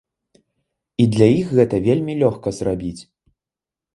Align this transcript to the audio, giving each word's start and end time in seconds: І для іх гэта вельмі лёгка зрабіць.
І 1.03 1.05
для 1.15 1.27
іх 1.39 1.47
гэта 1.59 1.75
вельмі 1.87 2.13
лёгка 2.21 2.49
зрабіць. 2.61 3.01